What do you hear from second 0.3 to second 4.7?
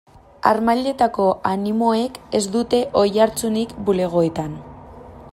Harmailetako animoek ez dute oihartzunik bulegoetan.